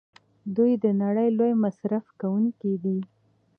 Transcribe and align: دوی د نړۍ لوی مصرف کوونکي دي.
دوی 0.55 0.71
د 0.83 0.85
نړۍ 1.01 1.27
لوی 1.37 1.53
مصرف 1.63 2.05
کوونکي 2.21 2.73
دي. 2.83 2.99